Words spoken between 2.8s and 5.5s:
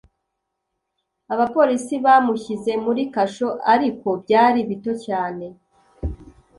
muri kasho, ariko byari bito cyane,